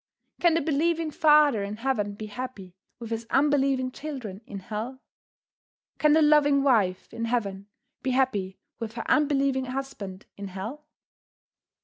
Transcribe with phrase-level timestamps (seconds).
[0.39, 4.99] Can the believing father in heaven be happy with his unbelieving children in hell?
[5.99, 7.67] Can the loving wife in heaven
[8.01, 10.87] be happy with her unbelieving husband in hell?"